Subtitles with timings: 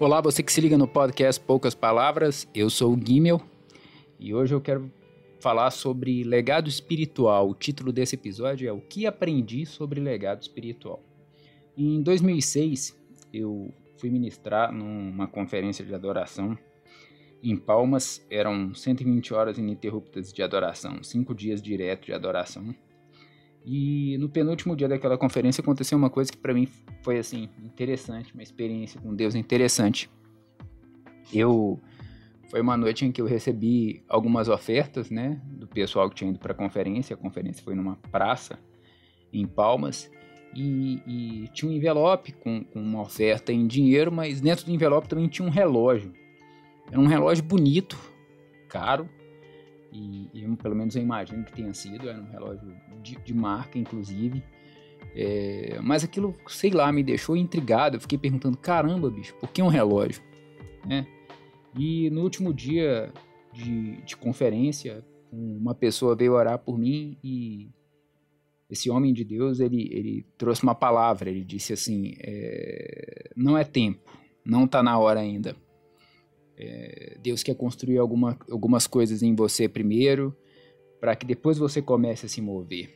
[0.00, 3.38] Olá, você que se liga no podcast Poucas Palavras, eu sou o Gimel
[4.18, 4.90] e hoje eu quero
[5.40, 7.50] falar sobre legado espiritual.
[7.50, 11.04] O título desse episódio é O que aprendi sobre legado espiritual.
[11.76, 12.98] Em 2006,
[13.30, 16.56] eu fui ministrar numa conferência de adoração
[17.42, 18.26] em Palmas.
[18.30, 22.74] Eram 120 horas ininterruptas de adoração, cinco dias direto de adoração.
[23.64, 26.66] E no penúltimo dia daquela conferência aconteceu uma coisa que para mim
[27.02, 30.10] foi assim interessante, uma experiência com Deus interessante.
[31.32, 31.78] Eu
[32.50, 36.40] foi uma noite em que eu recebi algumas ofertas, né, do pessoal que tinha ido
[36.40, 37.14] para a conferência.
[37.14, 38.58] A conferência foi numa praça
[39.32, 40.10] em Palmas
[40.54, 45.08] e, e tinha um envelope com, com, uma oferta em dinheiro, mas dentro do envelope
[45.08, 46.12] também tinha um relógio.
[46.90, 47.96] Era um relógio bonito,
[48.68, 49.08] caro,
[49.92, 54.42] e, pelo menos eu imagino que tenha sido, era um relógio de, de marca, inclusive.
[55.14, 57.96] É, mas aquilo, sei lá, me deixou intrigado.
[57.96, 60.22] Eu fiquei perguntando: caramba, bicho, por que um relógio?
[60.86, 61.06] Né?
[61.76, 63.12] E no último dia
[63.52, 67.70] de, de conferência, uma pessoa veio orar por mim e
[68.68, 71.28] esse homem de Deus ele, ele trouxe uma palavra.
[71.30, 74.12] Ele disse assim: é, não é tempo,
[74.44, 75.56] não está na hora ainda.
[76.62, 80.36] É, Deus quer construir alguma, algumas coisas em você primeiro,
[81.00, 82.90] para que depois você comece a se mover.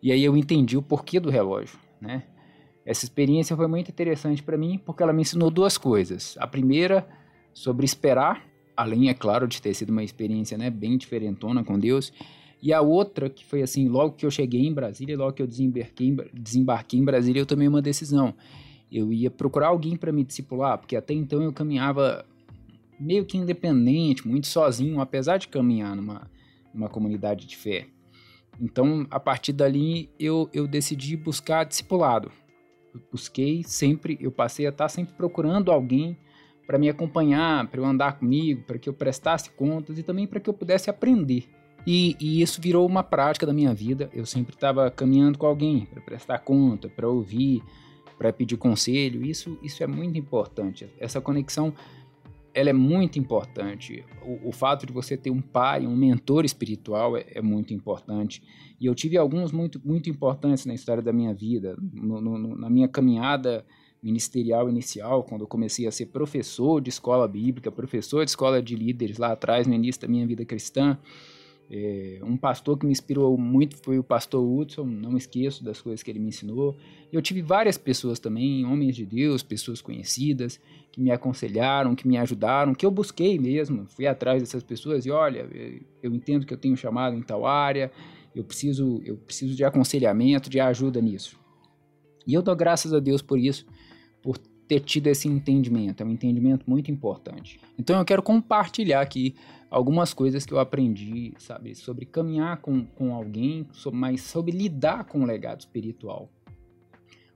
[0.00, 2.22] E aí eu entendi o porquê do relógio, né?
[2.86, 6.36] Essa experiência foi muito interessante para mim porque ela me ensinou duas coisas.
[6.38, 7.08] A primeira,
[7.52, 8.46] sobre esperar,
[8.76, 12.12] além, é claro, de ter sido uma experiência né, bem diferentona com Deus.
[12.62, 15.46] E a outra, que foi assim, logo que eu cheguei em Brasília, logo que eu
[15.46, 18.34] desembarquei, desembarquei em Brasília, eu tomei uma decisão.
[18.92, 22.24] Eu ia procurar alguém para me discipular, porque até então eu caminhava
[22.98, 26.30] meio que independente, muito sozinho, apesar de caminhar numa,
[26.72, 27.86] numa comunidade de fé.
[28.60, 32.30] Então, a partir dali, eu, eu decidi buscar discipulado.
[32.94, 36.16] Eu busquei sempre, eu passei a estar sempre procurando alguém
[36.66, 40.40] para me acompanhar, para eu andar comigo, para que eu prestasse contas e também para
[40.40, 41.48] que eu pudesse aprender.
[41.86, 44.08] E, e, isso virou uma prática da minha vida.
[44.12, 47.62] Eu sempre estava caminhando com alguém para prestar conta, para ouvir,
[48.16, 49.24] para pedir conselho.
[49.24, 50.88] Isso, isso é muito importante.
[50.98, 51.74] Essa conexão
[52.54, 54.04] ela é muito importante.
[54.22, 58.40] O, o, fato de você ter um pai, um mentor espiritual é, é, muito importante.
[58.80, 62.70] E eu tive alguns muito, muito importantes na história da minha vida, no, no, na
[62.70, 63.66] minha caminhada
[64.00, 68.76] ministerial inicial, quando eu comecei a ser professor de escola bíblica, professor de escola de
[68.76, 70.98] líderes lá atrás, no início da minha vida cristã.
[71.70, 76.02] É, um pastor que me inspirou muito foi o pastor Hudson, não esqueço das coisas
[76.02, 76.76] que ele me ensinou.
[77.12, 80.60] Eu tive várias pessoas também, homens de Deus, pessoas conhecidas,
[80.92, 85.10] que me aconselharam, que me ajudaram, que eu busquei mesmo, fui atrás dessas pessoas e
[85.10, 85.48] olha,
[86.02, 87.90] eu entendo que eu tenho chamado em tal área,
[88.34, 91.38] eu preciso, eu preciso de aconselhamento, de ajuda nisso.
[92.26, 93.66] E eu dou graças a Deus por isso,
[94.22, 97.60] por ter tido esse entendimento, é um entendimento muito importante.
[97.78, 99.34] Então eu quero compartilhar aqui
[99.70, 105.22] algumas coisas que eu aprendi, sabe, sobre caminhar com, com alguém, mas sobre lidar com
[105.22, 106.30] o legado espiritual.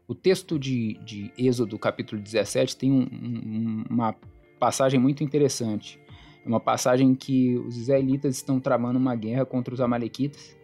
[0.07, 4.15] O texto de, de Êxodo, capítulo 17, tem um, um, uma
[4.59, 6.01] passagem muito interessante.
[6.45, 10.58] É uma passagem que os israelitas estão tramando uma guerra contra os amalequitas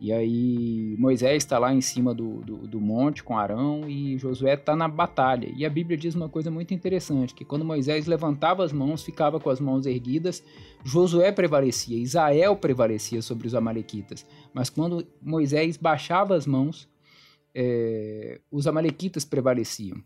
[0.00, 4.54] e aí Moisés está lá em cima do, do, do, monte com Arão e Josué
[4.54, 5.52] está na batalha.
[5.56, 9.40] E a Bíblia diz uma coisa muito interessante, que quando Moisés levantava as mãos, ficava
[9.40, 10.42] com as mãos erguidas,
[10.84, 14.24] Josué prevalecia, Israel prevalecia sobre os amalequitas.
[14.54, 16.88] Mas quando Moisés baixava as mãos,
[17.52, 20.00] é, os amalequitas prevaleciam.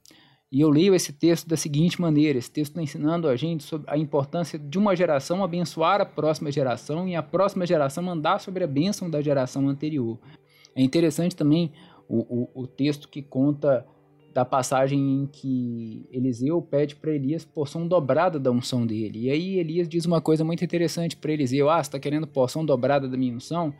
[0.53, 3.91] E eu leio esse texto da seguinte maneira: esse texto está ensinando a gente sobre
[3.91, 8.63] a importância de uma geração abençoar a próxima geração e a próxima geração mandar sobre
[8.63, 10.19] a bênção da geração anterior.
[10.77, 11.73] É interessante também
[12.07, 12.19] o,
[12.55, 13.87] o, o texto que conta
[14.35, 19.27] da passagem em que Eliseu pede para Elias porção dobrada da unção dele.
[19.27, 22.63] E aí Elias diz uma coisa muito interessante para Eliseu: Ah, você está querendo porção
[22.63, 23.73] dobrada da minha unção?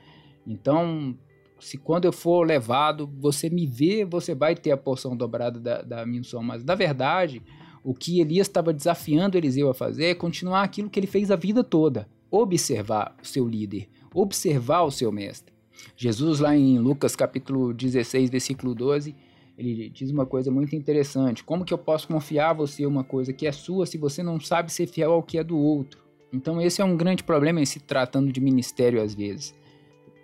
[0.47, 1.15] Então,
[1.63, 5.83] se quando eu for levado, você me vê, você vai ter a porção dobrada da,
[5.83, 6.43] da minha unção.
[6.43, 7.41] Mas, na verdade,
[7.85, 11.37] o que Elias estava desafiando Eliseu a fazer é continuar aquilo que ele fez a
[11.37, 15.55] vida toda: observar o seu líder, observar o seu mestre.
[15.97, 19.15] Jesus, lá em Lucas capítulo 16, versículo 12,
[19.57, 23.33] ele diz uma coisa muito interessante: como que eu posso confiar a você uma coisa
[23.33, 26.03] que é sua se você não sabe ser fiel ao que é do outro?
[26.33, 29.55] Então, esse é um grande problema em se tratando de ministério às vezes.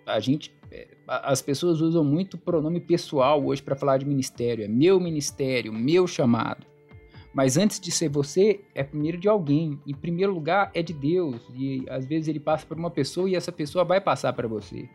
[0.05, 0.51] A gente,
[1.09, 4.63] as pessoas usam muito pronome pessoal hoje para falar de ministério.
[4.63, 6.67] É meu ministério, meu chamado.
[7.33, 9.79] Mas antes de ser você, é primeiro de alguém.
[9.87, 11.41] Em primeiro lugar, é de Deus.
[11.55, 14.87] E às vezes ele passa por uma pessoa e essa pessoa vai passar para você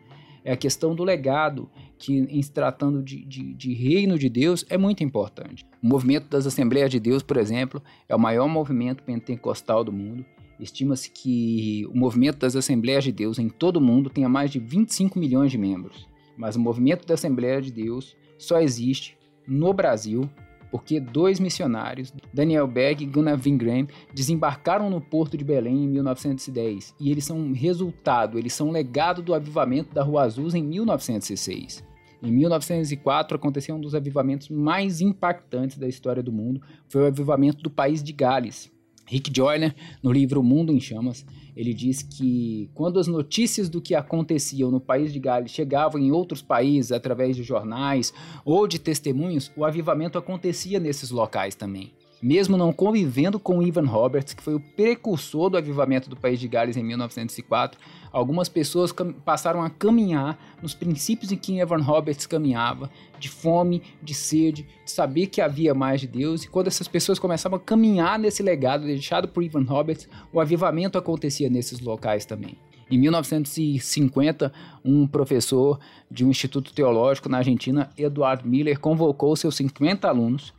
[0.45, 1.67] é a questão do legado,
[1.97, 5.65] que em se tratando de, de, de, reino de Deus é muito importante.
[5.81, 10.23] O movimento das Assembleias de Deus, por exemplo, é o maior movimento pentecostal do mundo.
[10.59, 14.59] Estima-se que o movimento das Assembleias de Deus em todo o mundo tenha mais de
[14.59, 16.07] 25 milhões de membros.
[16.37, 19.17] Mas o movimento da Assembleia de Deus só existe
[19.47, 20.29] no Brasil
[20.75, 26.95] porque dois missionários, Daniel Berg e Gunnar Wingren, desembarcaram no porto de Belém em 1910
[26.99, 31.81] e eles são resultado, eles são legado do avivamento da Rua Azul em 1906.
[32.21, 37.63] Em 1904 aconteceu um dos avivamentos mais impactantes da história do mundo, foi o avivamento
[37.63, 38.69] do país de Gales.
[39.05, 41.25] Rick Joyner, no livro Mundo em Chamas,
[41.55, 46.11] ele diz que quando as notícias do que aconteciam no país de Gales chegavam em
[46.11, 48.13] outros países através de jornais
[48.43, 51.93] ou de testemunhos, o avivamento acontecia nesses locais também.
[52.21, 56.47] Mesmo não convivendo com Ivan Roberts, que foi o precursor do avivamento do país de
[56.47, 57.79] Gales em 1904,
[58.11, 62.89] algumas pessoas passaram a caminhar nos princípios em que Evan Roberts caminhava,
[63.19, 67.19] de fome, de sede, de saber que havia mais de Deus, e quando essas pessoas
[67.19, 72.57] começavam a caminhar nesse legado deixado por Evan Roberts, o avivamento acontecia nesses locais também.
[72.89, 74.53] Em 1950,
[74.83, 75.79] um professor
[76.09, 80.53] de um instituto teológico na Argentina, Eduardo Miller, convocou seus 50 alunos.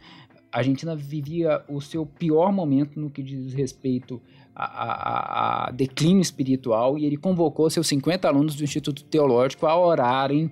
[0.53, 4.21] A Argentina vivia o seu pior momento no que diz respeito
[4.55, 9.77] a, a, a, declínio espiritual e ele convocou seus 50 alunos do Instituto Teológico a
[9.77, 10.51] orarem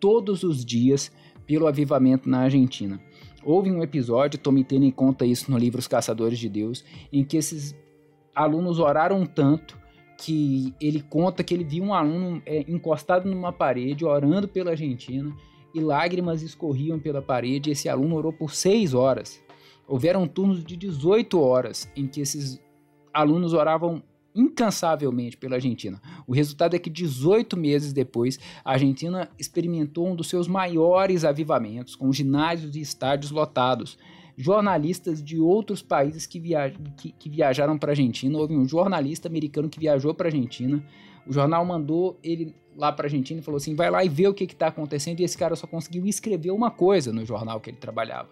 [0.00, 1.12] todos os dias
[1.46, 3.00] pelo avivamento na Argentina.
[3.44, 7.36] Houve um episódio, Tommy Tenney conta isso no livro Os Caçadores de Deus, em que
[7.36, 7.74] esses
[8.34, 9.76] alunos oraram tanto
[10.16, 15.34] que ele conta que ele viu um aluno é, encostado numa parede orando pela Argentina
[15.74, 17.70] e lágrimas escorriam pela parede.
[17.70, 19.42] Esse aluno orou por seis horas.
[19.86, 22.60] Houveram turnos de 18 horas em que esses
[23.12, 24.02] alunos oravam
[24.34, 26.00] incansavelmente pela Argentina.
[26.26, 31.94] O resultado é que 18 meses depois, a Argentina experimentou um dos seus maiores avivamentos,
[31.94, 33.98] com ginásios e estádios lotados.
[34.36, 36.40] Jornalistas de outros países que,
[36.96, 38.38] que, que viajaram para a Argentina.
[38.38, 40.82] Houve um jornalista americano que viajou para a Argentina.
[41.26, 44.26] O jornal mandou ele lá para a Argentina e falou assim: vai lá e vê
[44.26, 45.20] o que está acontecendo.
[45.20, 48.30] E esse cara só conseguiu escrever uma coisa no jornal que ele trabalhava.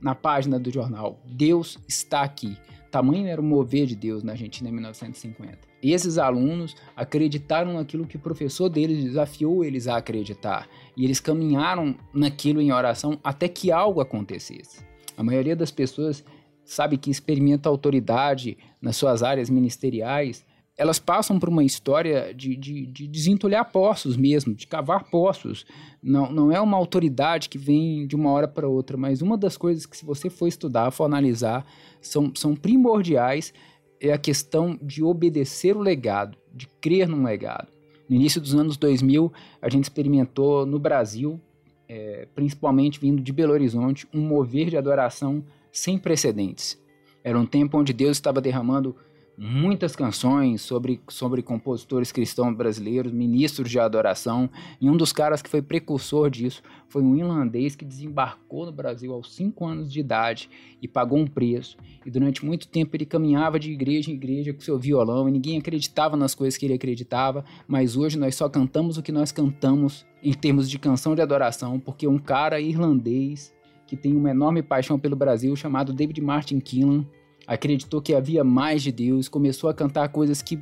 [0.00, 2.56] Na página do jornal: Deus está aqui.
[2.90, 5.58] Tamanho era o mover de Deus na Argentina em 1950.
[5.82, 10.68] E esses alunos acreditaram naquilo que o professor deles desafiou eles a acreditar.
[10.96, 14.84] E eles caminharam naquilo em oração até que algo acontecesse.
[15.16, 16.24] A maioria das pessoas
[16.64, 20.44] sabe que experimenta autoridade nas suas áreas ministeriais
[20.76, 25.64] elas passam por uma história de, de, de, desentulhar poços mesmo, de cavar poços.
[26.02, 29.56] Não, não é uma autoridade que vem de uma hora para outra, mas uma das
[29.56, 31.64] coisas que, se você for estudar, for analisar,
[32.00, 33.54] são, são primordiais
[34.00, 37.68] é a questão de obedecer o legado, de crer num legado.
[38.08, 41.40] No início dos anos 2000, a gente experimentou no Brasil,
[41.88, 46.78] é, principalmente vindo de Belo Horizonte, um mover de adoração sem precedentes.
[47.22, 48.94] Era um tempo onde Deus estava derramando
[49.36, 54.48] muitas canções sobre, sobre compositores cristãos brasileiros, ministros de adoração,
[54.80, 59.12] e um dos caras que foi precursor disso foi um irlandês que desembarcou no Brasil
[59.12, 60.48] aos 5 anos de idade
[60.80, 61.76] e pagou um preço.
[62.06, 65.58] E durante muito tempo ele caminhava de igreja em igreja com seu violão e ninguém
[65.58, 70.06] acreditava nas coisas que ele acreditava, mas hoje nós só cantamos o que nós cantamos
[70.22, 73.52] em termos de canção de adoração, porque um cara irlandês
[73.86, 77.04] que tem uma enorme paixão pelo Brasil chamado David Martin Killan
[77.46, 80.58] acreditou que havia mais de Deus, começou a cantar coisas que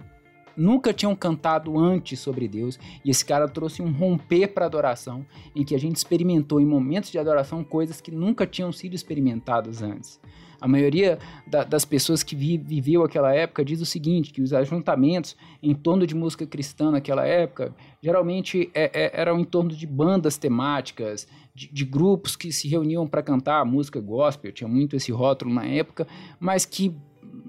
[0.56, 5.24] nunca tinham cantado antes sobre Deus, e esse cara trouxe um romper para adoração,
[5.54, 9.82] em que a gente experimentou em momentos de adoração coisas que nunca tinham sido experimentadas
[9.82, 10.20] antes.
[10.62, 14.52] A maioria da, das pessoas que vi, viveu aquela época diz o seguinte, que os
[14.52, 19.84] ajuntamentos em torno de música cristã naquela época, geralmente é, é, eram em torno de
[19.88, 25.10] bandas temáticas, de, de grupos que se reuniam para cantar música gospel, tinha muito esse
[25.10, 26.06] rótulo na época,
[26.38, 26.94] mas que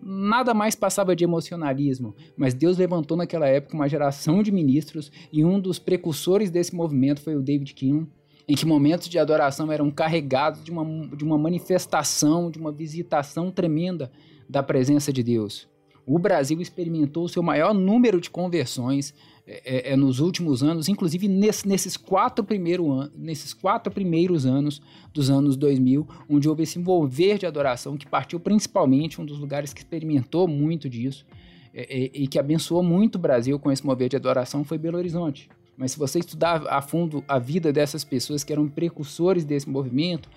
[0.02, 5.46] nada mais passava de emocionalismo, mas Deus levantou naquela época uma geração de ministros e
[5.46, 8.08] um dos precursores desse movimento foi o David Keelan,
[8.48, 13.50] em que momentos de adoração eram carregados de uma, de uma manifestação, de uma visitação
[13.52, 14.12] tremenda
[14.50, 15.68] da presença de Deus.
[16.06, 19.14] O Brasil experimentou o seu maior número de conversões
[19.48, 24.46] é, é, é nos últimos anos, inclusive nesse, nesses, quatro primeiro an nesses quatro primeiros
[24.46, 24.82] anos
[25.14, 29.74] dos anos 2000, onde houve esse envolver de adoração que partiu principalmente, um dos lugares
[29.74, 31.26] que experimentou muito disso
[31.74, 34.98] é, é e que abençoou muito o Brasil com esse mover de adoração foi Belo
[34.98, 35.50] Horizonte.
[35.78, 40.30] Mas se você estudar a fundo a vida dessas pessoas que eram precursores desse movimento,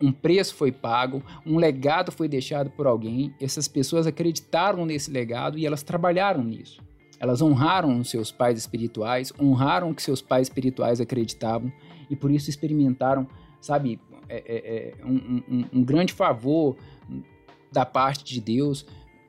[0.00, 5.56] um preço foi pago, um legado foi deixado por alguém, essas pessoas acreditaram nesse legado
[5.58, 6.82] e elas trabalharam nisso.
[7.20, 11.72] Elas honraram os seus pais espirituais, honraram o que seus pais espirituais acreditavam
[12.10, 13.28] e por isso experimentaram,
[13.60, 16.76] sabe, é, é, é um, um, um, grande favor
[17.70, 18.84] da parte de Deus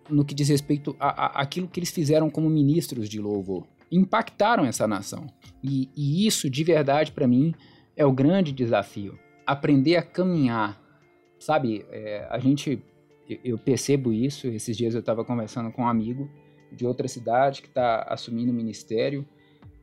[0.10, 3.64] no que diz respeito aquilo que eles fizeram como ministros de louvor
[3.96, 5.28] impactaram essa nação.
[5.64, 7.54] E, e isso, de verdade, para mim,
[7.96, 9.18] é o grande desafio.
[9.46, 10.82] Aprender a caminhar.
[11.40, 12.82] Sabe, é, a gente.
[13.44, 14.48] Eu percebo isso.
[14.48, 16.30] Esses dias eu estava conversando com um amigo
[16.72, 19.26] de outra cidade que está assumindo o ministério.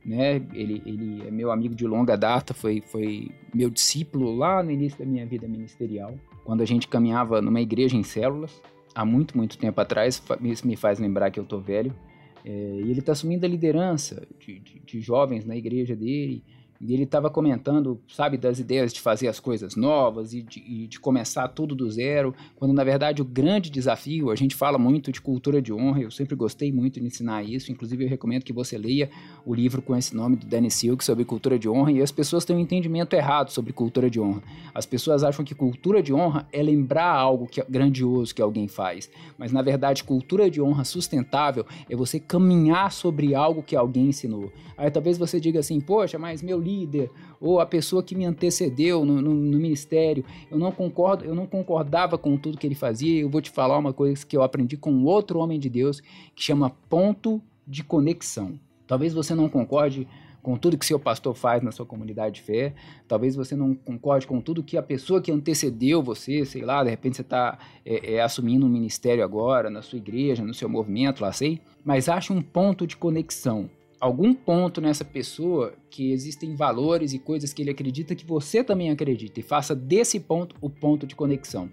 [0.05, 0.35] Né?
[0.53, 4.97] Ele, ele é meu amigo de longa data, foi, foi meu discípulo lá no início
[4.97, 8.61] da minha vida ministerial, quando a gente caminhava numa igreja em células,
[8.95, 10.21] há muito, muito tempo atrás.
[10.41, 11.93] Isso me faz lembrar que eu tô velho.
[12.43, 16.43] É, e ele está assumindo a liderança de, de, de, jovens na igreja dele.
[16.83, 20.87] E ele estava comentando, sabe, das ideias de fazer as coisas novas e de, e
[20.87, 25.11] de, começar tudo do zero, quando na verdade o grande desafio, a gente fala muito
[25.11, 28.51] de cultura de honra, eu sempre gostei muito de ensinar isso, inclusive eu recomendo que
[28.51, 29.11] você leia
[29.45, 32.45] o livro com esse nome do Dennis Silk sobre cultura de honra, e as pessoas
[32.45, 34.41] têm um entendimento errado sobre cultura de honra.
[34.73, 38.67] As pessoas acham que cultura de honra é lembrar algo que é grandioso que alguém
[38.67, 39.07] faz,
[39.37, 44.51] mas na verdade cultura de honra sustentável é você caminhar sobre algo que alguém ensinou.
[44.75, 47.09] Aí talvez você diga assim, poxa, mas meu livro líder
[47.39, 51.47] ou a pessoa que me antecedeu no, no, no, ministério, eu não concordo, eu não
[51.47, 53.21] concordava com tudo que ele fazia.
[53.21, 56.01] Eu vou te falar uma coisa que eu aprendi com outro homem de Deus
[56.35, 58.59] que chama ponto de conexão.
[58.85, 60.07] Talvez você não concorde
[60.41, 62.73] com tudo que seu pastor faz na sua comunidade de fé.
[63.07, 66.89] Talvez você não concorde com tudo que a pessoa que antecedeu você, sei lá, de
[66.89, 71.21] repente você está é, é, assumindo um ministério agora, na sua igreja, no seu movimento,
[71.21, 71.61] lá sei.
[71.83, 73.69] Mas ache um ponto de conexão
[74.01, 78.89] algum ponto nessa pessoa que existem valores e coisas que ele acredita que você também
[78.89, 81.69] acredita e faça desse ponto o ponto de conexão.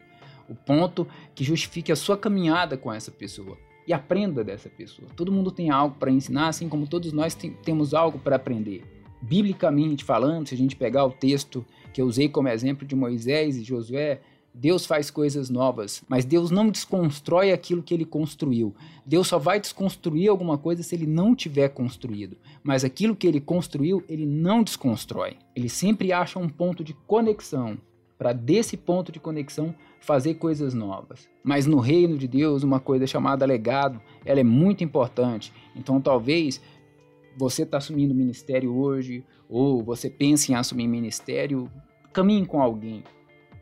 [0.46, 3.56] O ponto que justifique a sua caminhada com essa pessoa.
[3.86, 5.08] E aprenda dessa pessoa.
[5.16, 8.82] Todo mundo tem algo para ensinar, assim como todos nós tem, temos algo para aprender.
[9.22, 13.56] Biblicamente falando, se a gente pegar o texto que eu usei como exemplo de Moisés
[13.56, 14.20] e Josué,
[14.54, 18.74] Deus faz coisas novas, mas Deus não desconstrói aquilo que ele construiu.
[19.06, 22.36] Deus só vai desconstruir alguma coisa se ele não tiver construído.
[22.62, 25.36] Mas aquilo que ele construiu, ele não desconstrói.
[25.54, 27.78] Ele sempre acha um ponto de conexão
[28.18, 31.28] para desse ponto de conexão fazer coisas novas.
[31.44, 35.52] Mas no reino de Deus, uma coisa chamada legado, ela é muito importante.
[35.76, 36.60] Então, talvez
[37.36, 41.70] você está assumindo ministério hoje, ou você pense em assumir ministério,
[42.12, 43.04] caminhe com alguém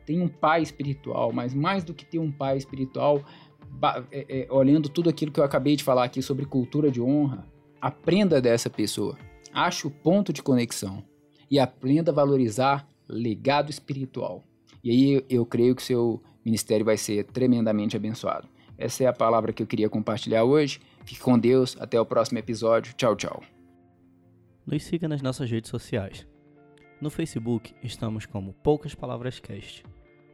[0.06, 3.22] tem um pai espiritual, mas mais do que ter um pai espiritual,
[4.10, 7.46] é, é, olhando tudo aquilo que eu acabei de falar aqui sobre cultura de honra,
[7.80, 9.18] aprenda dessa pessoa,
[9.52, 11.04] ache o ponto de conexão
[11.50, 14.42] e aprenda a valorizar legado espiritual.
[14.82, 18.48] E aí eu creio que seu ministério vai ser tremendamente abençoado.
[18.78, 20.80] Essa é a palavra que eu queria compartilhar hoje.
[21.04, 22.94] Fique com Deus, até o próximo episódio.
[22.94, 23.42] Tchau, tchau.
[24.66, 26.26] Nos siga nas nossas redes sociais.
[27.00, 29.84] No Facebook estamos como Poucas Palavras Cast.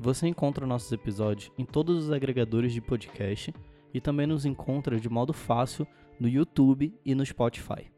[0.00, 3.54] Você encontra nossos episódios em todos os agregadores de podcast
[3.94, 5.86] e também nos encontra de modo fácil
[6.18, 7.88] no YouTube e no Spotify.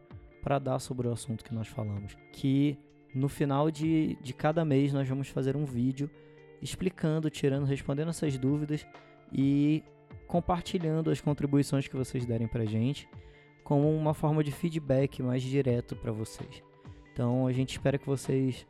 [0.57, 2.17] dar sobre o assunto que nós falamos.
[2.31, 2.79] Que
[3.13, 6.09] no final de, de cada mês nós vamos fazer um vídeo
[6.63, 8.85] explicando, tirando, respondendo essas dúvidas
[9.31, 9.83] e
[10.27, 13.07] compartilhando as contribuições que vocês derem para gente
[13.63, 16.63] como uma forma de feedback mais direto para vocês.
[17.11, 18.67] Então a gente espera que vocês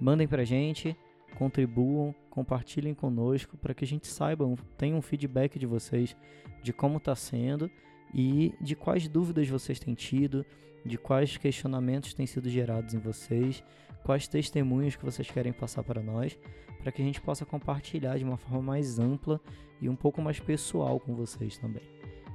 [0.00, 0.96] mandem para gente,
[1.36, 4.44] contribuam, compartilhem conosco para que a gente saiba,
[4.76, 6.16] tenha um feedback de vocês
[6.62, 7.70] de como está sendo
[8.14, 10.44] e de quais dúvidas vocês têm tido,
[10.84, 13.62] de quais questionamentos têm sido gerados em vocês,
[14.04, 16.38] quais testemunhos que vocês querem passar para nós,
[16.78, 19.40] para que a gente possa compartilhar de uma forma mais ampla
[19.80, 21.82] e um pouco mais pessoal com vocês também.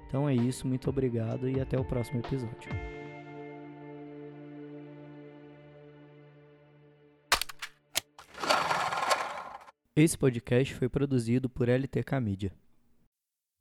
[0.08, 2.70] Então é isso, muito obrigado e até o próximo episódio.
[9.96, 12.63] Esse podcast foi produzido por LTK Media.